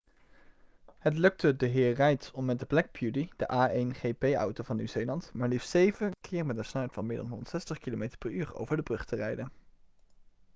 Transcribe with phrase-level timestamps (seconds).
[0.97, 1.91] het lukte dhr.
[1.95, 6.65] reid om met black beauty de a1gp-auto van nieuw-zeeland maar liefst 7 keer met een
[6.65, 9.51] snelheid van meer dan 160 km/u over de brug te rijden